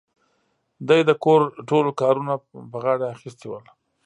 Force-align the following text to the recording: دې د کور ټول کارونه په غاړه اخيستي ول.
دې 0.87 0.99
د 1.09 1.11
کور 1.23 1.41
ټول 1.69 1.85
کارونه 2.01 2.33
په 2.71 2.77
غاړه 2.83 3.05
اخيستي 3.15 3.47
ول. 3.49 3.65